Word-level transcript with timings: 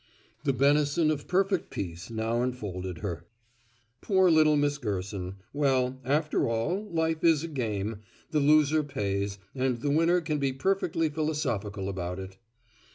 The 0.45 0.51
benison 0.51 1.11
of 1.11 1.27
perfect 1.27 1.69
peace 1.69 2.09
now 2.09 2.41
enfolded 2.41 3.01
her. 3.01 3.27
Poor 4.01 4.31
little 4.31 4.55
Miss 4.57 4.79
Gerson 4.79 5.35
well, 5.53 5.99
after 6.03 6.49
all, 6.49 6.85
life 6.89 7.23
is 7.23 7.43
a 7.43 7.47
game, 7.47 7.99
the 8.31 8.39
loser 8.39 8.81
pays, 8.81 9.37
and 9.53 9.79
the 9.81 9.91
winner 9.91 10.19
can 10.19 10.39
be 10.39 10.53
perfectly 10.53 11.07
philosophical 11.09 11.87
about 11.87 12.17
it. 12.17 12.37